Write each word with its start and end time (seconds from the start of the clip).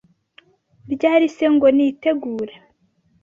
Ryari 0.93 1.27
se 1.35 1.45
ngo 1.53 1.67
nitegure 1.75 2.53